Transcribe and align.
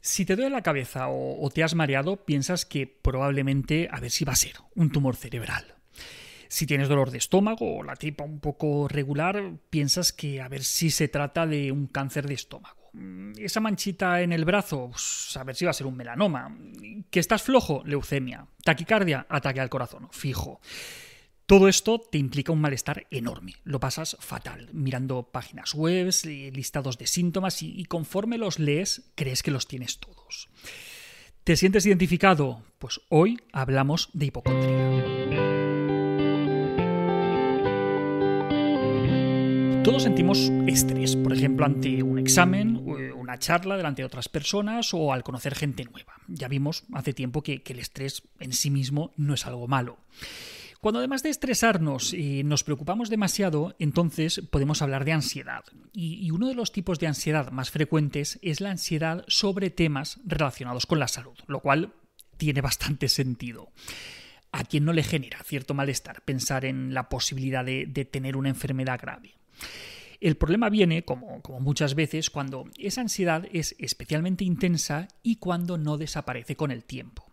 Si 0.00 0.24
te 0.24 0.34
duele 0.34 0.50
la 0.50 0.62
cabeza 0.62 1.08
o, 1.08 1.50
te 1.50 1.62
has 1.62 1.74
mareado, 1.74 2.24
piensas 2.24 2.64
que 2.64 2.86
probablemente 2.86 3.88
a 3.90 4.00
ver 4.00 4.10
si 4.10 4.24
va 4.24 4.32
a 4.32 4.36
ser 4.36 4.54
un 4.74 4.90
tumor 4.90 5.16
cerebral. 5.16 5.74
Si 6.48 6.66
tienes 6.66 6.88
dolor 6.88 7.10
de 7.10 7.18
estómago 7.18 7.78
o 7.78 7.82
la 7.82 7.96
tripa 7.96 8.24
un 8.24 8.40
poco 8.40 8.88
regular, 8.88 9.52
piensas 9.68 10.12
que 10.12 10.40
a 10.40 10.48
ver 10.48 10.64
si 10.64 10.90
se 10.90 11.08
trata 11.08 11.46
de 11.46 11.70
un 11.70 11.86
cáncer 11.86 12.26
de 12.26 12.34
estómago. 12.34 12.90
Mm, 12.92 13.32
esa 13.38 13.60
manchita 13.60 14.20
en 14.20 14.32
el 14.32 14.44
brazo, 14.44 14.88
pues, 14.90 15.36
a 15.36 15.44
ver 15.44 15.54
si 15.54 15.64
va 15.64 15.70
a 15.70 15.74
ser 15.74 15.86
un 15.86 15.96
melanoma. 15.96 16.56
Que 17.10 17.20
estás 17.20 17.42
flojo, 17.42 17.82
leucemia. 17.84 18.46
Taquicardia, 18.64 19.26
ataque 19.28 19.60
al 19.60 19.70
corazón, 19.70 20.08
fijo. 20.10 20.60
Todo 21.50 21.66
esto 21.66 21.98
te 21.98 22.16
implica 22.16 22.52
un 22.52 22.60
malestar 22.60 23.08
enorme, 23.10 23.56
lo 23.64 23.80
pasas 23.80 24.16
fatal, 24.20 24.68
mirando 24.72 25.24
páginas 25.32 25.74
web, 25.74 26.14
eh, 26.22 26.52
listados 26.54 26.96
de 26.96 27.08
síntomas 27.08 27.60
y, 27.64 27.84
conforme 27.86 28.38
los 28.38 28.60
lees 28.60 29.10
crees 29.16 29.42
que 29.42 29.50
los 29.50 29.66
tienes 29.66 29.98
todos. 29.98 30.48
¿Te 31.42 31.56
sientes 31.56 31.84
identificado? 31.86 32.62
Pues 32.78 33.00
hoy 33.08 33.40
hablamos 33.52 34.10
de 34.12 34.26
hipocondría. 34.26 35.02
Todos 39.82 40.04
sentimos 40.04 40.52
estrés, 40.68 41.16
por 41.16 41.32
ejemplo, 41.32 41.66
ante 41.66 42.04
un 42.04 42.20
examen, 42.20 42.76
eh, 42.96 43.10
una 43.10 43.40
charla 43.40 43.76
delante 43.76 44.02
de 44.02 44.06
otras 44.06 44.28
personas 44.28 44.94
o 44.94 45.12
al 45.12 45.24
conocer 45.24 45.56
gente 45.56 45.82
nueva. 45.82 46.14
Ya 46.28 46.46
vimos 46.46 46.84
hace 46.92 47.12
tiempo 47.12 47.42
que, 47.42 47.60
el 47.66 47.80
estrés 47.80 48.22
en 48.38 48.52
sí 48.52 48.70
mismo 48.70 49.12
no 49.16 49.34
es 49.34 49.46
algo 49.46 49.66
malo. 49.66 49.98
Cuando 50.80 50.98
además 50.98 51.22
de 51.22 51.28
estresarnos 51.28 52.14
y 52.14 52.42
nos 52.42 52.64
preocupamos 52.64 53.10
demasiado, 53.10 53.76
entonces 53.78 54.40
podemos 54.50 54.80
hablar 54.80 55.04
de 55.04 55.12
ansiedad. 55.12 55.64
y, 55.92 56.30
uno 56.30 56.48
de 56.48 56.54
los 56.54 56.72
tipos 56.72 56.98
de 56.98 57.06
ansiedad 57.06 57.50
más 57.50 57.70
frecuentes 57.70 58.38
es 58.42 58.60
la 58.60 58.70
ansiedad 58.70 59.24
sobre 59.28 59.70
temas 59.70 60.20
relacionados 60.24 60.86
con 60.86 60.98
la 60.98 61.08
salud, 61.08 61.36
lo 61.46 61.60
cual 61.60 61.92
tiene 62.38 62.60
bastante 62.62 63.08
sentido. 63.08 63.70
¿A 64.52 64.64
quién 64.64 64.84
no 64.84 64.92
le 64.92 65.02
genera 65.02 65.42
cierto 65.44 65.74
malestar 65.74 66.22
pensar 66.22 66.64
en 66.64 66.94
la 66.94 67.08
posibilidad 67.08 67.64
de 67.64 68.08
tener 68.10 68.36
una 68.36 68.48
enfermedad 68.48 68.98
grave? 69.00 69.34
El 70.20 70.36
problema 70.36 70.68
viene, 70.68 71.02
como, 71.02 71.40
muchas 71.60 71.94
veces, 71.94 72.28
cuando 72.28 72.68
esa 72.78 73.00
ansiedad 73.00 73.46
es 73.52 73.74
especialmente 73.78 74.44
intensa 74.44 75.08
y 75.22 75.36
cuando 75.36 75.78
no 75.78 75.96
desaparece 75.96 76.56
con 76.56 76.70
el 76.70 76.84
tiempo. 76.84 77.29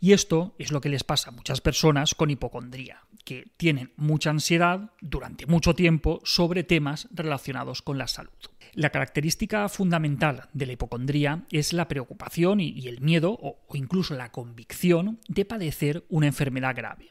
Y 0.00 0.12
esto 0.12 0.54
es 0.58 0.72
lo 0.72 0.80
que 0.80 0.88
les 0.88 1.04
pasa 1.04 1.30
a 1.30 1.32
muchas 1.32 1.60
personas 1.60 2.14
con 2.14 2.30
hipocondría, 2.30 3.04
que 3.24 3.50
tienen 3.56 3.92
mucha 3.96 4.30
ansiedad 4.30 4.92
durante 5.00 5.46
mucho 5.46 5.74
tiempo 5.74 6.20
sobre 6.24 6.64
temas 6.64 7.08
relacionados 7.12 7.82
con 7.82 7.98
la 7.98 8.06
salud. 8.06 8.32
La 8.74 8.90
característica 8.90 9.68
fundamental 9.68 10.48
de 10.52 10.66
la 10.66 10.72
hipocondría 10.72 11.44
es 11.50 11.72
la 11.72 11.88
preocupación 11.88 12.60
y, 12.60 12.86
el 12.86 13.00
miedo, 13.00 13.36
o 13.40 13.58
incluso 13.74 14.14
la 14.14 14.30
convicción, 14.30 15.18
de 15.28 15.44
padecer 15.44 16.04
una 16.08 16.28
enfermedad 16.28 16.74
grave. 16.74 17.08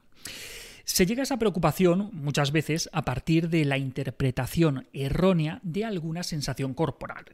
Se 0.85 1.05
llega 1.05 1.21
a 1.21 1.23
esa 1.23 1.37
preocupación 1.37 2.09
muchas 2.13 2.51
veces 2.51 2.89
a 2.93 3.03
partir 3.03 3.49
de 3.49 3.63
la 3.63 3.77
interpretación 3.77 4.87
errónea 4.91 5.59
de 5.61 5.85
alguna 5.85 6.23
sensación 6.23 6.73
corporal. 6.73 7.25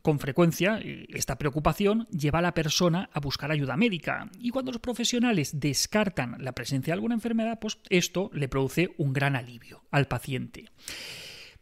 Con 0.00 0.18
frecuencia, 0.18 0.80
esta 1.08 1.36
preocupación 1.36 2.06
lleva 2.08 2.38
a 2.38 2.42
la 2.42 2.54
persona 2.54 3.10
a 3.12 3.20
buscar 3.20 3.50
ayuda 3.50 3.76
médica 3.76 4.30
y 4.38 4.50
cuando 4.50 4.72
los 4.72 4.80
profesionales 4.80 5.60
descartan 5.60 6.36
la 6.38 6.52
presencia 6.52 6.92
de 6.92 6.94
alguna 6.94 7.14
enfermedad, 7.14 7.58
pues 7.60 7.78
esto 7.90 8.30
le 8.32 8.48
produce 8.48 8.94
un 8.96 9.12
gran 9.12 9.36
alivio 9.36 9.84
al 9.90 10.08
paciente. 10.08 10.66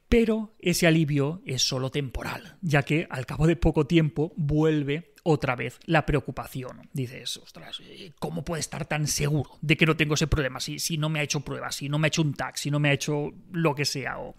Pero 0.08 0.56
ese 0.58 0.86
alivio 0.86 1.41
es 1.47 1.62
solo 1.62 1.91
temporal, 1.91 2.56
ya 2.62 2.83
que 2.83 3.06
al 3.11 3.27
cabo 3.27 3.47
de 3.47 3.56
poco 3.56 3.86
tiempo 3.86 4.33
vuelve 4.36 5.09
otra 5.22 5.56
vez 5.56 5.78
la 5.86 6.06
preocupación. 6.06 6.88
Dices, 6.92 7.36
ostras, 7.38 7.80
eh, 7.82 8.12
¿cómo 8.18 8.44
puede 8.44 8.60
estar 8.60 8.86
tan 8.86 9.06
seguro 9.06 9.58
de 9.60 9.77
que 9.77 9.86
no 9.86 9.96
tengo 9.96 10.14
ese 10.14 10.27
problema? 10.27 10.60
Si, 10.60 10.78
si 10.78 10.98
no 10.98 11.08
me 11.08 11.20
ha 11.20 11.22
hecho 11.22 11.40
pruebas, 11.40 11.77
si 11.77 11.88
no 11.88 11.98
me 11.98 12.06
ha 12.06 12.08
hecho 12.08 12.22
un 12.22 12.34
tag, 12.34 12.58
si 12.58 12.70
no 12.70 12.80
me 12.80 12.90
ha 12.90 12.92
hecho 12.92 13.32
lo 13.52 13.74
que 13.74 13.84
sea, 13.84 14.18
o 14.18 14.34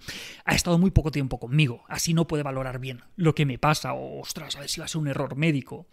ha 0.46 0.56
estado 0.56 0.78
muy 0.78 0.92
poco 0.92 1.12
tiempo 1.12 1.40
conmigo, 1.40 1.84
así 1.88 2.14
no 2.14 2.28
puede 2.28 2.44
valorar 2.44 2.80
bien 2.80 3.02
lo 3.16 3.36
que 3.36 3.46
me 3.46 3.58
pasa, 3.58 3.94
o 3.94 4.20
ostras, 4.20 4.56
a 4.56 4.62
ver 4.62 4.70
si 4.70 4.80
va 4.80 4.86
a 4.86 4.90
ser 4.90 5.02
un 5.02 5.08
error 5.08 5.36
médico. 5.36 5.88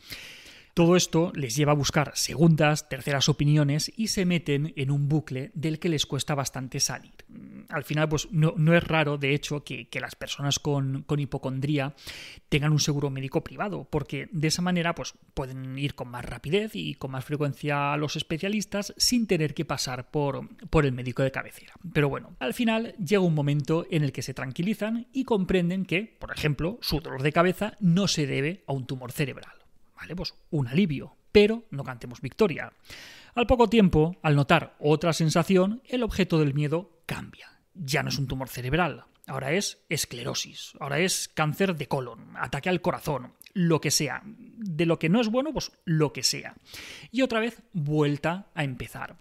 Todo 0.74 0.94
esto 0.94 1.32
les 1.34 1.56
lleva 1.56 1.72
a 1.72 1.74
buscar 1.74 2.12
segundas, 2.14 2.88
terceras 2.88 3.28
opiniones 3.28 3.90
y 3.96 4.08
se 4.08 4.24
meten 4.24 4.72
en 4.76 4.92
un 4.92 5.08
bucle 5.08 5.50
del 5.54 5.80
que 5.80 5.88
les 5.88 6.06
cuesta 6.06 6.36
bastante 6.36 6.78
salir. 6.78 7.14
Al 7.68 7.84
final, 7.84 8.08
pues 8.08 8.28
no, 8.30 8.74
es 8.74 8.84
raro, 8.84 9.18
de 9.18 9.34
hecho, 9.34 9.62
que, 9.62 9.88
las 10.00 10.14
personas 10.14 10.58
con, 10.58 11.04
hipocondría 11.18 11.94
tengan 12.48 12.72
un 12.72 12.80
seguro 12.80 13.10
médico 13.10 13.44
privado, 13.44 13.86
porque 13.90 14.28
de 14.32 14.48
esa 14.48 14.62
manera 14.62 14.94
pues, 14.94 15.14
pueden 15.34 15.78
ir 15.78 15.94
con 15.94 16.08
más 16.08 16.24
rapidez 16.24 16.74
y 16.74 16.94
con 16.94 17.10
más 17.10 17.26
frecuencia 17.26 17.92
a 17.92 17.96
los 17.98 18.16
especialistas 18.16 18.94
sin 18.96 19.26
tener 19.26 19.52
que 19.52 19.66
pasar 19.66 20.10
por, 20.10 20.48
por 20.68 20.86
el 20.86 20.92
médico 20.92 21.22
de 21.22 21.30
cabecera. 21.30 21.74
Pero 21.92 22.08
bueno, 22.08 22.36
al 22.38 22.54
final 22.54 22.94
llega 22.96 23.20
un 23.20 23.34
momento 23.34 23.86
en 23.90 24.02
el 24.02 24.12
que 24.12 24.22
se 24.22 24.34
tranquilizan 24.34 25.06
y 25.12 25.24
comprenden 25.24 25.84
que, 25.84 26.16
por 26.18 26.32
ejemplo, 26.32 26.78
su 26.80 27.00
dolor 27.00 27.22
de 27.22 27.32
cabeza 27.32 27.74
no 27.80 28.08
se 28.08 28.26
debe 28.26 28.64
a 28.66 28.72
un 28.72 28.86
tumor 28.86 29.12
cerebral. 29.12 29.52
Vale, 29.94 30.16
pues 30.16 30.34
un 30.50 30.68
alivio, 30.68 31.16
pero 31.32 31.64
no 31.70 31.84
cantemos 31.84 32.22
victoria. 32.22 32.72
Al 33.34 33.46
poco 33.46 33.68
tiempo, 33.68 34.16
al 34.22 34.36
notar 34.36 34.74
otra 34.78 35.12
sensación, 35.12 35.82
el 35.88 36.02
objeto 36.02 36.38
del 36.38 36.54
miedo 36.54 37.02
cambia. 37.06 37.57
Ya 37.78 38.02
no 38.02 38.08
es 38.08 38.18
un 38.18 38.26
tumor 38.26 38.48
cerebral, 38.48 39.04
ahora 39.26 39.52
es 39.52 39.78
esclerosis, 39.88 40.72
ahora 40.80 40.98
es 40.98 41.28
cáncer 41.28 41.76
de 41.76 41.86
colon, 41.86 42.36
ataque 42.36 42.68
al 42.68 42.80
corazón, 42.80 43.34
lo 43.54 43.80
que 43.80 43.90
sea. 43.90 44.22
De 44.24 44.86
lo 44.86 44.98
que 44.98 45.08
no 45.08 45.20
es 45.20 45.28
bueno, 45.28 45.52
pues 45.52 45.72
lo 45.84 46.12
que 46.12 46.22
sea. 46.22 46.54
Y 47.10 47.22
otra 47.22 47.40
vez, 47.40 47.62
vuelta 47.72 48.46
a 48.54 48.64
empezar. 48.64 49.16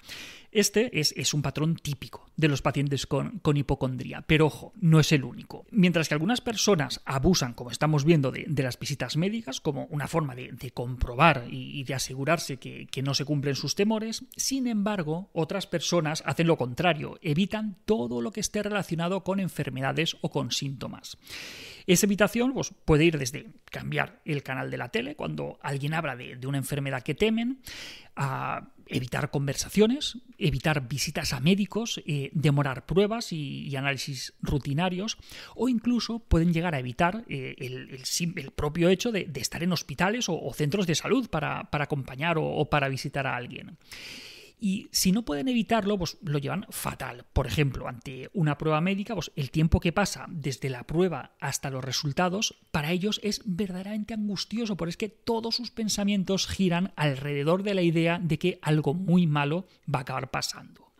Este 0.52 1.00
es, 1.00 1.34
un 1.34 1.41
patrón 1.41 1.75
típico 1.75 2.30
de 2.38 2.47
los 2.47 2.62
pacientes 2.62 3.06
con, 3.06 3.41
hipocondría, 3.56 4.22
pero 4.22 4.47
ojo, 4.47 4.74
no 4.80 5.00
es 5.00 5.12
el 5.12 5.24
único. 5.24 5.66
Mientras 5.72 6.08
que 6.08 6.16
algunas 6.16 6.41
personas 6.41 7.02
abusan, 7.06 7.53
como 7.53 7.69
estamos 7.69 8.06
viendo, 8.06 8.31
de, 8.31 8.46
las 8.63 8.80
visitas 8.80 9.18
médicas 9.18 9.59
como 9.59 9.86
una 9.86 10.07
forma 10.07 10.36
de, 10.36 10.72
comprobar 10.74 11.46
y, 11.50 11.84
de 11.84 11.94
asegurarse 11.94 12.57
que, 12.57 12.88
no 13.03 13.13
se 13.13 13.25
cumplen 13.25 13.56
sus 13.56 13.75
temores, 13.75 14.25
sin 14.36 14.68
embargo, 14.68 15.30
otras 15.34 15.68
personas 15.68 16.24
hacen 16.25 16.47
lo 16.47 16.57
contrario, 16.57 17.19
evitan 17.22 17.78
todo 17.86 18.22
lo 18.22 18.31
que 18.31 18.40
esté 18.40 18.63
relacionado 18.63 19.24
con 19.24 19.40
enfermedades 19.40 20.18
o 20.22 20.31
con 20.31 20.52
síntomas. 20.52 21.18
Esa 21.86 22.06
evitación 22.06 22.53
pues, 22.53 22.74
puede 22.86 23.06
ir 23.06 23.18
desde 23.18 23.47
cambiar 23.72 24.22
el 24.25 24.44
canal 24.44 24.69
de 24.72 24.78
la 24.78 24.90
tele 24.90 25.16
cuando 25.16 25.57
alguien 25.62 25.94
habla 25.94 26.16
de, 26.16 26.38
una 26.46 26.57
enfermedad 26.57 27.03
que 27.03 27.16
temen, 27.16 27.59
a 28.16 28.69
evitar 28.90 29.31
conversaciones, 29.31 30.18
evitar 30.38 30.88
visitas 30.88 31.34
a 31.34 31.40
médicos, 31.40 32.02
eh, 32.06 32.30
demorar 32.34 32.86
pruebas 32.86 33.31
y, 33.31 33.75
análisis 33.75 34.34
rutinarios, 34.42 35.18
o 35.56 35.70
incluso 35.70 36.20
pueden 36.20 36.53
llegar 36.53 36.74
a 36.74 36.80
evitar 36.80 37.25
eh, 37.30 37.56
el, 37.59 38.52
propio 38.52 38.90
hecho 38.90 39.12
de, 39.12 39.30
estar 39.36 39.64
en 39.64 39.72
hospitales 39.72 40.25
o, 40.30 40.52
centros 40.53 40.88
de 40.88 40.96
salud 40.96 41.30
para, 41.30 41.70
acompañar 41.72 42.38
o 42.40 42.66
para 42.70 42.90
visitar 42.90 43.28
a 43.28 43.36
alguien. 43.36 43.78
Y 44.59 44.90
si 44.91 45.12
no 45.12 45.23
pueden 45.23 45.47
evitarlo, 45.47 45.97
pues 45.97 46.18
lo 46.23 46.40
llevan 46.40 46.66
fatal. 46.69 47.25
Por 47.34 47.45
ejemplo, 47.45 47.88
ante 47.88 48.29
una 48.34 48.57
prueba 48.57 48.81
médica, 48.81 49.13
pues 49.13 49.31
el 49.35 49.51
tiempo 49.51 49.79
que 49.79 49.91
pasa 49.91 50.25
desde 50.29 50.69
la 50.69 50.84
prueba 50.84 51.35
hasta 51.40 51.69
los 51.69 51.85
resultados, 51.85 52.56
para 52.72 52.91
ellos 52.91 53.19
es 53.23 53.41
verdaderamente 53.45 54.16
angustioso, 54.16 54.75
porque 54.75 54.90
es 54.91 54.97
que 54.97 55.09
todos 55.09 55.56
sus 55.56 55.69
pensamientos 55.69 56.47
giran 56.47 56.91
alrededor 56.95 57.62
de 57.62 57.75
la 57.75 57.84
idea 57.84 58.19
de 58.19 58.40
que 58.40 58.59
algo 58.63 58.94
muy 58.94 59.28
malo 59.28 59.68
va 59.94 60.00
a 60.00 60.01
acabar 60.01 60.31
pasando. 60.31 60.91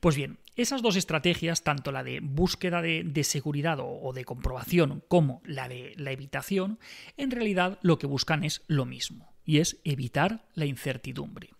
Pues 0.00 0.16
bien, 0.16 0.38
esas 0.56 0.80
dos 0.80 0.96
estrategias, 0.96 1.64
tanto 1.64 1.92
la 1.92 2.02
de 2.02 2.20
búsqueda 2.20 2.80
de, 2.80 3.24
seguridad 3.24 3.78
o, 3.80 4.12
de 4.14 4.24
comprobación 4.24 5.02
como 5.06 5.42
la 5.44 5.68
de 5.68 5.92
la 5.96 6.12
evitación, 6.12 6.78
en 7.16 7.30
realidad 7.30 7.78
lo 7.82 7.98
que 7.98 8.06
buscan 8.06 8.42
es 8.42 8.62
lo 8.66 8.86
mismo, 8.86 9.34
y 9.44 9.58
es 9.58 9.80
evitar 9.84 10.46
la 10.54 10.64
incertidumbre. 10.64 11.50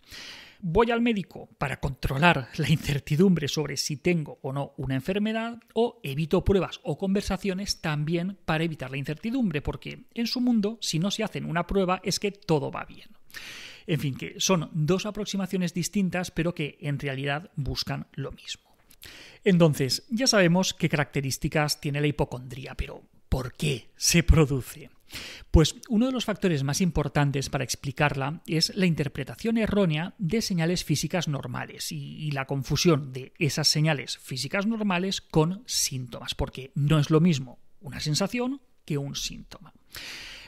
Voy 0.69 0.91
al 0.91 0.99
médico 0.99 1.47
para 1.57 1.79
controlar 1.79 2.49
la 2.57 2.69
incertidumbre 2.69 3.47
sobre 3.47 3.77
si 3.77 3.95
tengo 3.95 4.37
o 4.41 4.51
no 4.51 4.73
una 4.75 4.95
enfermedad 4.95 5.61
o 5.73 6.01
evito 6.03 6.43
pruebas 6.43 6.81
o 6.83 6.97
conversaciones 6.97 7.79
también 7.79 8.37
para 8.43 8.65
evitar 8.65 8.91
la 8.91 8.97
incertidumbre, 8.97 9.61
porque 9.61 10.03
en 10.13 10.27
su 10.27 10.41
mundo, 10.41 10.77
si 10.81 10.99
no 10.99 11.09
se 11.09 11.23
hacen 11.23 11.45
una 11.45 11.65
prueba, 11.67 12.01
es 12.03 12.19
que 12.19 12.33
todo 12.33 12.69
va 12.69 12.83
bien. 12.83 13.11
En 13.85 14.01
fin, 14.01 14.17
que 14.17 14.41
son 14.41 14.69
dos 14.73 15.05
aproximaciones 15.05 15.73
distintas, 15.73 16.31
pero 16.31 16.53
que 16.53 16.77
en 16.81 16.99
realidad 16.99 17.49
buscan 17.55 18.07
lo 18.11 18.33
mismo. 18.33 18.75
Entonces, 19.45 20.05
ya 20.09 20.27
sabemos 20.27 20.73
qué 20.73 20.89
características 20.89 21.79
tiene 21.79 22.01
la 22.01 22.07
hipocondría, 22.07 22.75
pero 22.75 23.03
¿por 23.29 23.53
qué 23.53 23.91
se 23.95 24.21
produce? 24.21 24.89
Pues 25.51 25.75
uno 25.89 26.05
de 26.05 26.11
los 26.11 26.25
factores 26.25 26.63
más 26.63 26.81
importantes 26.81 27.49
para 27.49 27.63
explicarla 27.63 28.41
es 28.45 28.75
la 28.75 28.85
interpretación 28.85 29.57
errónea 29.57 30.15
de 30.17 30.41
señales 30.41 30.83
físicas 30.83 31.27
normales 31.27 31.91
y, 31.91 32.31
la 32.31 32.45
confusión 32.45 33.13
de 33.13 33.33
esas 33.39 33.67
señales 33.67 34.17
físicas 34.17 34.67
normales 34.67 35.21
con 35.21 35.63
síntomas, 35.65 36.35
porque 36.35 36.71
no 36.75 36.99
es 36.99 37.09
lo 37.09 37.21
mismo 37.21 37.59
una 37.79 37.99
sensación 37.99 38.61
que 38.85 38.97
un 38.97 39.15
síntoma. 39.15 39.73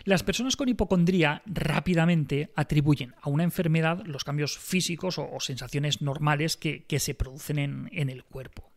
Las 0.04 0.24
personas 0.24 0.56
con 0.56 0.70
hipocondría 0.70 1.42
rápidamente 1.46 2.52
atribuyen 2.56 3.16
a 3.22 3.30
una 3.30 3.44
enfermedad 3.44 4.02
los 4.06 4.24
cambios 4.24 4.58
físicos 4.58 5.18
o, 5.20 5.40
sensaciones 5.40 6.02
normales 6.02 6.58
que, 6.58 6.86
se 7.00 7.14
producen 7.14 7.90
en, 7.92 8.10
el 8.10 8.24
cuerpo. 8.24 8.69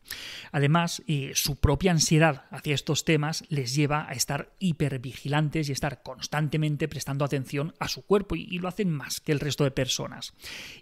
Además, 0.51 1.03
eh, 1.07 1.33
su 1.35 1.57
propia 1.57 1.93
ansiedad 1.93 2.45
hacia 2.51 2.75
estos 2.75 3.05
temas 3.05 3.45
les 3.49 3.75
lleva 3.75 4.09
a 4.09 4.13
estar 4.13 4.53
hipervigilantes 4.59 5.69
y 5.69 5.73
estar 5.73 6.03
constantemente 6.03 6.89
prestando 6.89 7.25
atención 7.25 7.75
a 7.79 7.89
su 7.89 8.05
cuerpo 8.05 8.37
y, 8.37 8.59
lo 8.59 8.69
hacen 8.69 8.91
más 8.91 9.21
que 9.21 9.33
el 9.33 9.41
resto 9.41 9.65
de 9.65 9.71
personas. 9.71 10.35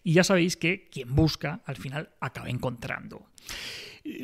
Y 0.02 0.12
ya 0.12 0.25
sabéis 0.25 0.56
que 0.56 0.88
quien 0.90 1.14
busca 1.14 1.62
al 1.64 1.76
final 1.76 2.11
acaba 2.20 2.50
encontrando. 2.50 3.26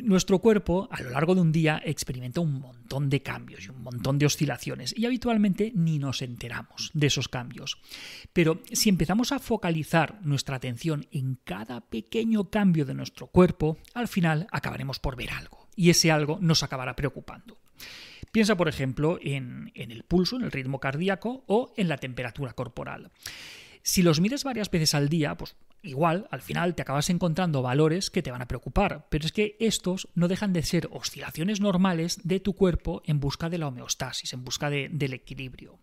Nuestro 0.03 0.39
cuerpo 0.39 0.87
a 0.91 1.01
lo 1.01 1.11
largo 1.11 1.35
de 1.35 1.41
un 1.41 1.51
día 1.51 1.79
experimenta 1.85 2.41
un 2.41 2.59
montón 2.59 3.09
de 3.09 3.21
cambios 3.21 3.65
y 3.65 3.69
un 3.69 3.83
montón 3.83 4.17
de 4.17 4.25
oscilaciones 4.25 4.93
y 4.97 5.05
habitualmente 5.05 5.71
ni 5.75 5.99
nos 5.99 6.23
enteramos 6.23 6.89
de 6.95 7.07
esos 7.07 7.29
cambios. 7.29 7.77
Pero 8.33 8.61
si 8.71 8.89
empezamos 8.89 9.31
a 9.31 9.39
focalizar 9.39 10.19
nuestra 10.23 10.55
atención 10.55 11.05
en 11.11 11.35
cada 11.43 11.81
pequeño 11.81 12.49
cambio 12.49 12.85
de 12.85 12.95
nuestro 12.95 13.27
cuerpo, 13.27 13.77
al 13.93 14.07
final 14.07 14.47
acabaremos 14.51 14.86
por 14.99 15.15
ver 15.15 15.31
algo 15.31 15.67
y 15.75 15.89
ese 15.89 16.11
algo 16.11 16.39
nos 16.41 16.63
acabará 16.63 16.95
preocupando. 16.95 17.57
Piensa, 18.31 18.57
por 18.57 18.67
ejemplo, 18.67 19.19
en, 19.21 19.71
en 19.75 19.91
el 19.91 20.03
pulso, 20.03 20.35
en 20.35 20.43
el 20.43 20.51
ritmo 20.51 20.79
cardíaco 20.79 21.43
o 21.47 21.73
en 21.77 21.87
la 21.87 21.97
temperatura 21.97 22.53
corporal. 22.53 23.11
Si 23.87 24.03
los 24.03 24.19
mides 24.19 24.43
varias 24.43 24.69
veces 24.69 24.93
al 24.95 25.07
día, 25.07 25.37
pues 25.37 25.55
igual 25.81 26.27
al 26.29 26.41
final 26.41 26.75
te 26.75 26.81
acabas 26.81 27.09
encontrando 27.09 27.61
valores 27.61 28.09
que 28.09 28.21
te 28.21 28.31
van 28.31 28.41
a 28.41 28.47
preocupar, 28.47 29.07
pero 29.09 29.25
es 29.25 29.31
que 29.31 29.55
estos 29.61 30.09
no 30.13 30.27
dejan 30.27 30.51
de 30.51 30.61
ser 30.63 30.89
oscilaciones 30.91 31.61
normales 31.61 32.19
de 32.25 32.41
tu 32.41 32.53
cuerpo 32.53 33.01
en 33.05 33.21
busca 33.21 33.49
de 33.49 33.59
la 33.59 33.69
homeostasis, 33.69 34.33
en 34.33 34.43
busca 34.43 34.69
del 34.69 35.13
equilibrio. 35.13 35.79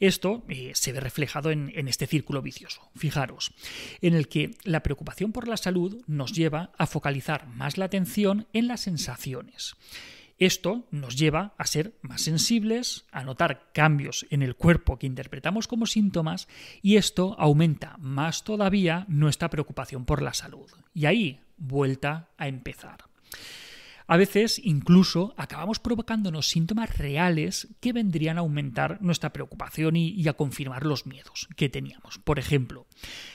Esto 0.00 0.44
eh, 0.48 0.72
se 0.74 0.90
ve 0.90 0.98
reflejado 0.98 1.52
en, 1.52 1.70
en, 1.76 1.86
este 1.86 2.08
círculo 2.08 2.42
vicioso, 2.42 2.90
fijaros, 2.96 3.52
en 4.00 4.14
el 4.14 4.26
que 4.26 4.56
la 4.64 4.82
preocupación 4.82 5.30
por 5.30 5.46
la 5.46 5.56
salud 5.56 6.02
nos 6.08 6.32
lleva 6.32 6.72
a 6.76 6.88
focalizar 6.88 7.46
más 7.46 7.78
la 7.78 7.84
atención 7.84 8.48
en 8.52 8.66
las 8.66 8.80
sensaciones. 8.80 9.76
Esto 10.38 10.86
nos 10.92 11.16
lleva 11.16 11.54
a 11.58 11.66
ser 11.66 11.94
más 12.00 12.22
sensibles, 12.22 13.06
a 13.10 13.24
notar 13.24 13.70
cambios 13.72 14.26
en 14.30 14.42
el 14.42 14.54
cuerpo 14.54 14.96
que 14.98 15.06
interpretamos 15.06 15.66
como 15.66 15.86
síntomas 15.86 16.46
y 16.80 16.96
esto 16.96 17.34
aumenta 17.38 17.96
más 17.98 18.44
todavía 18.44 19.04
nuestra 19.08 19.50
preocupación 19.50 20.04
por 20.04 20.22
la 20.22 20.34
salud. 20.34 20.70
Y 20.94 21.06
ahí, 21.06 21.40
vuelta 21.56 22.28
a 22.38 22.46
empezar. 22.46 22.98
A 24.08 24.16
veces 24.16 24.58
incluso 24.64 25.34
acabamos 25.36 25.80
provocándonos 25.80 26.48
síntomas 26.48 26.96
reales 26.96 27.68
que 27.78 27.92
vendrían 27.92 28.38
a 28.38 28.40
aumentar 28.40 29.02
nuestra 29.02 29.34
preocupación 29.34 29.96
y, 29.96 30.26
a 30.26 30.32
confirmar 30.32 30.86
los 30.86 31.06
miedos 31.06 31.46
que 31.56 31.68
teníamos. 31.68 32.18
Por 32.18 32.38
ejemplo, 32.38 32.86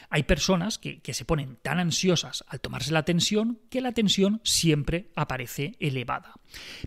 hay 0.10 0.24
personas 0.24 0.80
que, 0.80 1.00
se 1.14 1.26
ponen 1.26 1.58
tan 1.62 1.80
ansiosas 1.80 2.44
al 2.48 2.60
tomarse 2.60 2.92
la 2.92 3.06
tensión 3.06 3.60
que 3.70 3.82
la 3.82 3.92
tensión 3.92 4.42
siempre 4.44 5.12
aparece 5.16 5.76
elevada. 5.80 6.34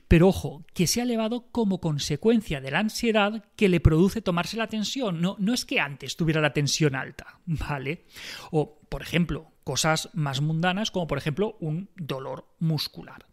Pero 0.08 0.28
ojo, 0.28 0.64
que 0.74 0.88
se 0.88 1.00
ha 1.00 1.04
elevado 1.04 1.46
como 1.52 1.80
consecuencia 1.80 2.60
de 2.60 2.72
la 2.72 2.80
ansiedad 2.80 3.44
que 3.54 3.68
le 3.68 3.78
produce 3.78 4.20
tomarse 4.20 4.56
la 4.56 4.66
tensión. 4.66 5.20
No, 5.20 5.36
no 5.38 5.54
es 5.54 5.64
que 5.64 5.78
antes 5.78 6.16
tuviera 6.16 6.40
la 6.40 6.52
tensión 6.52 6.96
alta, 6.96 7.38
¿vale? 7.46 8.04
O, 8.50 8.80
por 8.88 9.02
ejemplo, 9.02 9.52
cosas 9.66 10.10
más 10.14 10.40
mundanas 10.40 10.92
como 10.92 11.08
por 11.08 11.18
ejemplo 11.18 11.56
un 11.58 11.90
dolor 11.96 12.46
muscular. 12.60 13.26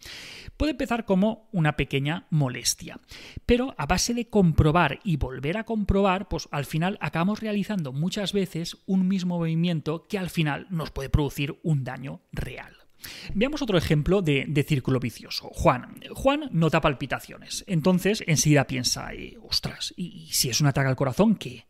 Puede 0.58 0.72
empezar 0.72 1.06
como 1.06 1.48
una 1.52 1.76
pequeña 1.76 2.26
molestia, 2.32 3.00
pero 3.46 3.76
a 3.78 3.86
base 3.86 4.16
de 4.16 4.28
comprobar 4.28 5.00
y 5.04 5.18
volver 5.18 5.58
a 5.58 5.64
comprobar, 5.64 6.28
pues 6.30 6.50
al 6.50 6.66
final 6.66 6.98
acabamos 7.02 7.40
realizando 7.40 7.94
muchas 7.94 8.34
veces 8.34 8.78
un 8.88 9.08
mismo 9.08 9.38
movimiento 9.38 10.08
que 10.08 10.18
al 10.18 10.32
final 10.32 10.66
nos 10.72 10.90
puede 10.90 11.10
producir 11.10 11.60
un 11.62 11.84
daño 11.84 12.22
real. 12.32 12.78
Veamos 13.36 13.62
otro 13.62 13.78
ejemplo 13.78 14.24
de, 14.24 14.66
círculo 14.68 15.00
vicioso. 15.00 15.50
Juan. 15.54 16.00
Juan 16.16 16.50
nota 16.52 16.82
palpitaciones. 16.82 17.64
Entonces 17.68 18.24
enseguida 18.26 18.66
piensa, 18.66 19.14
eh, 19.14 19.38
ostras, 19.48 19.94
¿y 19.96 20.30
si 20.32 20.50
es 20.50 20.62
un 20.62 20.68
ataque 20.68 20.90
al 20.90 20.96
corazón, 20.96 21.36
qué? 21.36 21.68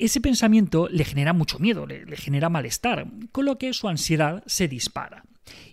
Ese 0.00 0.20
pensamiento 0.20 0.88
le 0.90 1.04
genera 1.04 1.32
mucho 1.32 1.58
miedo, 1.58 1.86
le, 1.86 2.16
genera 2.16 2.48
malestar, 2.48 3.06
con 3.32 3.44
lo 3.44 3.58
que 3.58 3.72
su 3.72 3.88
ansiedad 3.88 4.42
se 4.46 4.66
dispara. 4.66 5.24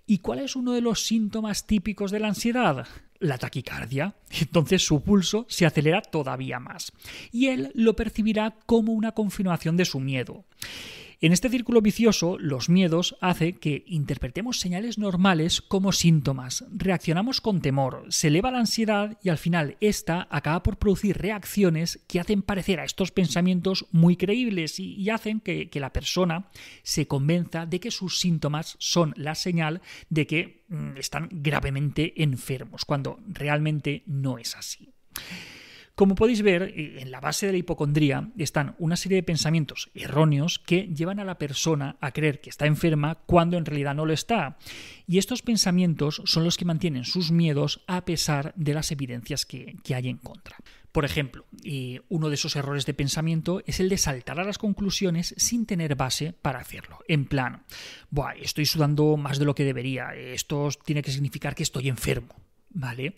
¿Y 0.06 0.20
cuál 0.20 0.40
es 0.40 0.56
uno 0.56 0.74
de 0.74 0.82
los 0.82 1.06
síntomas 1.06 1.66
típicos 1.66 2.12
de 2.12 2.20
la 2.20 2.28
ansiedad? 2.28 2.88
La 3.20 3.38
taquicardia. 3.38 4.16
Entonces 4.42 4.86
su 4.86 5.02
pulso 5.02 5.46
se 5.50 5.66
acelera 5.66 6.02
todavía 6.02 6.60
más. 6.60 6.92
Y 7.32 7.48
él 7.48 7.72
lo 7.74 7.96
percibirá 7.96 8.56
como 8.66 8.94
una 8.94 9.14
confirmación 9.14 9.78
de 9.78 9.86
su 9.86 10.00
miedo. 10.00 10.46
En 11.20 11.34
este 11.34 11.50
círculo 11.50 11.82
vicioso, 11.82 12.38
los 12.38 12.70
miedos 12.70 13.18
hacen 13.22 13.58
que 13.58 13.84
interpretemos 13.88 14.60
señales 14.60 15.00
normales 15.00 15.62
como 15.62 15.92
síntomas, 15.92 16.64
reaccionamos 16.70 17.42
con 17.42 17.60
temor, 17.60 18.06
se 18.10 18.28
eleva 18.28 18.52
la 18.52 18.60
ansiedad 18.60 19.18
y 19.24 19.30
al 19.30 19.40
final 19.40 19.78
esta 19.82 20.28
acaba 20.30 20.62
por 20.62 20.78
producir 20.78 21.18
reacciones 21.18 22.04
que 22.08 22.20
hacen 22.20 22.44
parecer 22.44 22.80
a 22.80 22.84
estos 22.84 23.12
pensamientos 23.12 23.88
muy 23.92 24.16
creíbles 24.16 24.80
y, 24.80 25.10
hacen 25.10 25.40
que, 25.40 25.70
que 25.70 25.80
la 25.80 25.92
persona 25.92 26.52
se 26.84 27.08
convenza 27.08 27.66
de 27.66 27.80
que 27.80 27.90
sus 27.90 28.20
síntomas 28.20 28.76
son 28.78 29.14
la 29.18 29.34
señal 29.34 29.82
de 30.10 30.28
que 30.28 30.66
mm, 30.68 30.98
están 30.98 31.30
gravemente 31.32 32.22
enfermos, 32.22 32.86
cuando 32.86 33.20
realmente 33.28 34.04
no 34.06 34.38
es 34.38 34.56
así. 34.56 34.94
Como 35.98 36.14
podéis 36.14 36.44
ver, 36.44 36.62
eh, 36.62 37.02
en 37.02 37.10
la 37.10 37.20
base 37.20 37.48
de 37.48 37.54
la 37.54 37.58
hipocondría 37.58 38.30
están 38.38 38.76
una 38.78 38.96
serie 38.96 39.16
de 39.16 39.24
pensamientos 39.24 39.90
erróneos 39.96 40.60
que 40.60 40.84
llevan 40.94 41.20
a 41.20 41.26
la 41.26 41.40
persona 41.40 41.98
a 42.02 42.12
creer 42.12 42.40
que 42.40 42.52
está 42.52 42.68
enferma 42.68 43.16
cuando 43.26 43.58
en 43.58 43.66
realidad 43.66 43.96
no 43.96 44.06
lo 44.06 44.14
está. 44.14 44.60
Y 45.08 45.18
estos 45.18 45.42
pensamientos 45.42 46.22
son 46.26 46.44
los 46.44 46.56
que 46.56 46.66
mantienen 46.66 47.04
sus 47.04 47.32
miedos 47.32 47.84
a 47.88 48.06
pesar 48.06 48.54
de 48.56 48.76
las 48.76 48.92
evidencias 48.92 49.48
que, 49.48 49.76
hay 49.92 50.08
en 50.08 50.18
contra. 50.18 50.58
Por 50.92 51.04
ejemplo, 51.04 51.46
uno 52.10 52.30
de 52.30 52.36
esos 52.36 52.56
errores 52.56 52.86
de 52.86 52.94
pensamiento 52.94 53.64
es 53.66 53.80
el 53.80 53.90
de 53.90 53.98
saltar 53.98 54.40
a 54.40 54.44
las 54.44 54.60
conclusiones 54.60 55.34
sin 55.36 55.66
tener 55.66 55.96
base 55.96 56.32
para 56.32 56.60
hacerlo. 56.60 57.00
En 57.08 57.26
plan, 57.26 57.64
Buah, 58.12 58.36
estoy 58.40 58.68
sudando 58.68 59.18
más 59.18 59.40
de 59.40 59.46
lo 59.46 59.56
que 59.56 59.66
debería, 59.66 60.14
esto 60.14 60.70
tiene 60.86 61.02
que 61.02 61.12
significar 61.12 61.56
que 61.56 61.64
estoy 61.64 61.90
enfermo. 61.90 62.36
¿Vale? 62.70 63.18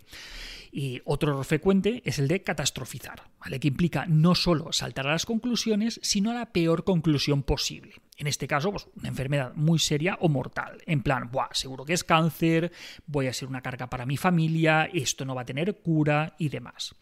Y 0.72 1.02
otro 1.06 1.32
error 1.32 1.46
frecuente 1.46 2.02
es 2.06 2.20
el 2.20 2.28
de 2.28 2.44
catastrofizar, 2.44 3.24
¿vale? 3.40 3.60
que 3.60 3.70
implica 3.70 4.06
no 4.06 4.36
solo 4.36 4.72
saltar 4.72 5.08
a 5.08 5.12
las 5.12 5.26
conclusiones, 5.26 6.00
sino 6.04 6.32
a 6.32 6.36
la 6.36 6.52
peor 6.52 6.84
conclusión 6.84 7.44
posible. 7.44 7.96
En 8.18 8.28
este 8.28 8.48
caso, 8.48 8.72
pues, 8.72 8.88
una 8.96 9.10
enfermedad 9.10 9.54
muy 9.56 9.80
seria 9.80 10.18
o 10.22 10.30
mortal. 10.30 10.84
En 10.86 11.02
plan, 11.02 11.32
Buah, 11.32 11.54
seguro 11.54 11.86
que 11.86 11.94
es 11.94 12.04
cáncer, 12.04 12.72
voy 13.08 13.28
a 13.28 13.34
ser 13.34 13.48
una 13.48 13.62
carga 13.62 13.90
para 13.90 14.06
mi 14.06 14.18
familia, 14.18 14.90
esto 14.94 15.26
no 15.26 15.36
va 15.36 15.42
a 15.42 15.46
tener 15.46 15.78
cura 15.78 16.36
y 16.38 16.50
demás. 16.50 16.96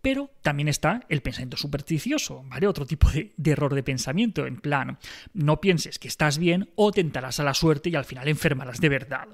Pero 0.00 0.30
también 0.42 0.68
está 0.68 1.04
el 1.08 1.22
pensamiento 1.22 1.56
supersticioso, 1.56 2.44
¿vale? 2.46 2.66
Otro 2.66 2.86
tipo 2.86 3.10
de, 3.10 3.32
de, 3.36 3.50
error 3.50 3.74
de 3.74 3.82
pensamiento, 3.82 4.46
en 4.46 4.56
plan, 4.56 4.98
no 5.34 5.60
pienses 5.60 5.98
que 5.98 6.08
estás 6.08 6.38
bien 6.38 6.70
o 6.76 6.92
tentarás 6.92 7.40
a 7.40 7.44
la 7.44 7.54
suerte 7.54 7.90
y 7.90 7.94
al 7.94 8.04
final 8.04 8.26
enfermarás 8.26 8.80
de 8.80 8.88
verdad. 8.88 9.28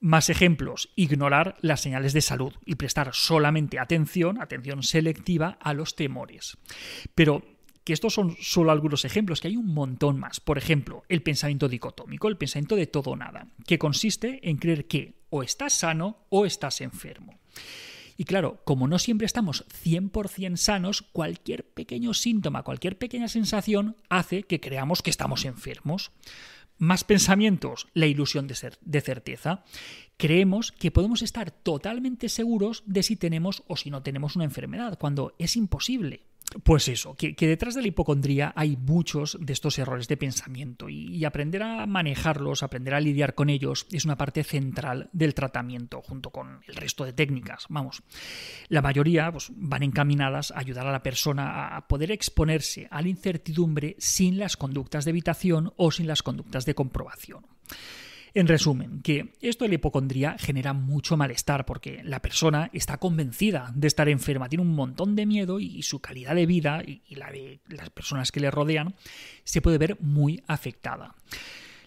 Más 0.00 0.28
ejemplos, 0.30 0.90
ignorar 0.94 1.56
las 1.60 1.80
señales 1.80 2.12
de 2.12 2.20
salud 2.20 2.52
y 2.64 2.74
prestar 2.74 3.14
solamente 3.14 3.78
atención, 3.78 4.40
atención 4.40 4.82
selectiva 4.82 5.58
a 5.60 5.72
los 5.74 5.96
temores. 5.96 6.58
Pero 7.14 7.42
que 7.86 7.92
estos 7.92 8.14
son 8.14 8.36
solo 8.40 8.72
algunos 8.72 9.04
ejemplos, 9.04 9.40
que 9.40 9.46
hay 9.46 9.56
un 9.56 9.72
montón 9.72 10.18
más. 10.18 10.40
Por 10.40 10.58
ejemplo, 10.58 11.04
el 11.08 11.22
pensamiento 11.22 11.68
dicotómico, 11.68 12.26
el 12.26 12.36
pensamiento 12.36 12.74
de 12.74 12.88
todo 12.88 13.10
o 13.10 13.16
nada, 13.16 13.46
que 13.64 13.78
consiste 13.78 14.40
en 14.50 14.56
creer 14.56 14.88
que 14.88 15.20
o 15.30 15.44
estás 15.44 15.72
sano 15.74 16.26
o 16.28 16.46
estás 16.46 16.80
enfermo. 16.80 17.38
Y 18.16 18.24
claro, 18.24 18.60
como 18.64 18.88
no 18.88 18.98
siempre 18.98 19.26
estamos 19.26 19.64
100% 19.84 20.56
sanos, 20.56 21.02
cualquier 21.02 21.64
pequeño 21.64 22.12
síntoma, 22.12 22.64
cualquier 22.64 22.98
pequeña 22.98 23.28
sensación 23.28 23.96
hace 24.08 24.42
que 24.42 24.58
creamos 24.58 25.02
que 25.02 25.10
estamos 25.10 25.44
enfermos. 25.44 26.10
Más 26.78 27.04
pensamientos, 27.04 27.88
la 27.94 28.06
ilusión 28.06 28.46
de, 28.46 28.54
ser, 28.54 28.78
de 28.82 29.00
certeza. 29.00 29.64
Creemos 30.16 30.72
que 30.72 30.90
podemos 30.90 31.22
estar 31.22 31.50
totalmente 31.50 32.28
seguros 32.28 32.82
de 32.86 33.02
si 33.02 33.16
tenemos 33.16 33.62
o 33.66 33.76
si 33.76 33.90
no 33.90 34.02
tenemos 34.02 34.36
una 34.36 34.44
enfermedad, 34.44 34.98
cuando 34.98 35.34
es 35.38 35.56
imposible. 35.56 36.22
Pues 36.62 36.86
eso, 36.88 37.16
que, 37.16 37.34
detrás 37.36 37.74
de 37.74 37.82
la 37.82 37.88
hipocondría 37.88 38.52
hay 38.54 38.76
muchos 38.76 39.36
de 39.40 39.52
estos 39.52 39.78
errores 39.78 40.06
de 40.06 40.16
pensamiento 40.16 40.88
y, 40.88 41.24
aprender 41.24 41.62
a 41.62 41.86
manejarlos, 41.86 42.62
aprender 42.62 42.94
a 42.94 43.00
lidiar 43.00 43.34
con 43.34 43.50
ellos 43.50 43.86
es 43.90 44.04
una 44.04 44.16
parte 44.16 44.44
central 44.44 45.10
del 45.12 45.34
tratamiento 45.34 46.00
junto 46.02 46.30
con 46.30 46.60
el 46.68 46.76
resto 46.76 47.04
de 47.04 47.12
técnicas. 47.12 47.66
Vamos, 47.68 48.02
la 48.68 48.80
mayoría 48.80 49.30
pues, 49.32 49.50
van 49.54 49.82
encaminadas 49.82 50.52
a 50.52 50.60
ayudar 50.60 50.86
a 50.86 50.92
la 50.92 51.02
persona 51.02 51.76
a 51.76 51.88
poder 51.88 52.12
exponerse 52.12 52.86
a 52.90 53.02
la 53.02 53.08
incertidumbre 53.08 53.96
sin 53.98 54.38
las 54.38 54.56
conductas 54.56 55.04
de 55.04 55.10
evitación 55.10 55.72
o 55.76 55.90
sin 55.90 56.06
las 56.06 56.22
conductas 56.22 56.64
de 56.64 56.74
comprobación. 56.74 57.44
En 58.36 58.48
resumen, 58.48 59.00
que 59.00 59.32
esto 59.40 59.64
de 59.64 59.70
la 59.70 59.76
hipocondría 59.76 60.36
genera 60.38 60.74
mucho 60.74 61.16
malestar 61.16 61.64
porque 61.64 62.02
la 62.04 62.20
persona 62.20 62.68
está 62.74 62.98
convencida 62.98 63.72
de 63.74 63.86
estar 63.86 64.10
enferma, 64.10 64.50
tiene 64.50 64.60
un 64.60 64.74
montón 64.74 65.16
de 65.16 65.24
miedo 65.24 65.58
y 65.58 65.82
su 65.82 66.00
calidad 66.00 66.34
de 66.34 66.44
vida 66.44 66.82
y 66.84 67.14
la 67.14 67.30
de 67.30 67.60
las 67.66 67.88
personas 67.88 68.32
que 68.32 68.40
le 68.40 68.50
rodean 68.50 68.94
se 69.44 69.62
puede 69.62 69.78
ver 69.78 69.96
muy 70.02 70.42
afectada. 70.48 71.14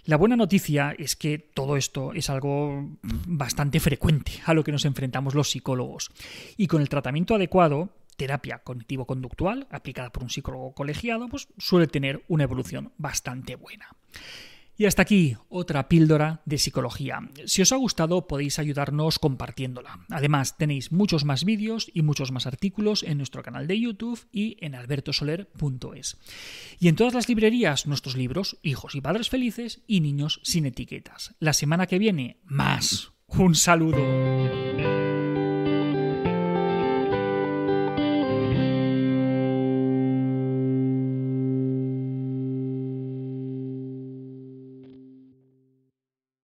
La 0.05 0.17
buena 0.17 0.35
noticia 0.35 0.95
es 0.97 1.15
que 1.15 1.37
todo 1.37 1.77
esto 1.77 2.13
es 2.13 2.31
algo 2.31 2.97
bastante 3.27 3.79
frecuente 3.79 4.31
a 4.43 4.55
lo 4.55 4.63
que 4.63 4.71
nos 4.71 4.85
enfrentamos 4.85 5.35
los 5.35 5.51
psicólogos 5.51 6.09
y 6.57 6.65
con 6.65 6.81
el 6.81 6.89
tratamiento 6.89 7.35
adecuado 7.35 7.89
terapia 8.17 8.63
cognitivo-conductual 8.63 9.67
aplicada 9.69 10.11
por 10.11 10.23
un 10.23 10.31
psicólogo 10.31 10.73
colegiado, 10.73 11.27
pues 11.29 11.47
suele 11.59 11.85
tener 11.85 12.23
una 12.27 12.45
evolución 12.45 12.91
bastante 12.97 13.55
buena. 13.55 13.95
Y 14.79 14.85
hasta 14.85 15.01
aquí 15.01 15.35
otra 15.49 15.89
píldora 15.89 16.41
de 16.45 16.57
psicología. 16.57 17.19
Si 17.45 17.61
os 17.61 17.73
ha 17.73 17.75
gustado 17.75 18.27
podéis 18.27 18.59
ayudarnos 18.59 19.19
compartiéndola. 19.19 20.05
Además 20.09 20.55
tenéis 20.57 20.93
muchos 20.93 21.25
más 21.25 21.43
vídeos 21.43 21.91
y 21.93 22.01
muchos 22.01 22.31
más 22.31 22.47
artículos 22.47 23.03
en 23.03 23.17
nuestro 23.17 23.43
canal 23.43 23.67
de 23.67 23.77
YouTube 23.77 24.25
y 24.31 24.55
en 24.61 24.75
albertosoler.es. 24.75 26.17
Y 26.79 26.87
en 26.87 26.95
todas 26.95 27.13
las 27.13 27.27
librerías 27.27 27.87
nuestros 27.87 28.15
libros 28.15 28.57
Hijos 28.63 28.95
y 28.95 29.01
Padres 29.01 29.27
Felices 29.27 29.81
y 29.85 29.99
Niños 29.99 30.39
sin 30.43 30.65
etiquetas. 30.65 31.35
La 31.39 31.51
semana 31.51 31.85
que 31.85 31.99
viene 31.99 32.39
más. 32.45 33.11
Un 33.27 33.55
saludo. 33.55 33.97